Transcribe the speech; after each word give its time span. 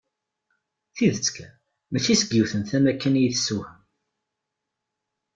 Tidet 0.95 1.27
kan, 1.35 1.51
mačči 1.91 2.13
seg 2.17 2.29
yiwet 2.33 2.53
n 2.55 2.63
tama 2.69 2.91
kan 2.93 3.17
i 3.19 3.21
yi-tessewhem. 3.23 3.79